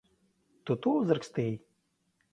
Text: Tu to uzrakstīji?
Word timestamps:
Tu 0.71 0.77
to 0.87 0.95
uzrakstīji? 1.01 1.55